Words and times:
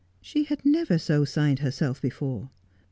She 0.19 0.45
had 0.45 0.65
never 0.65 0.97
so 0.97 1.25
signed 1.25 1.59
herself 1.59 2.01
before. 2.01 2.49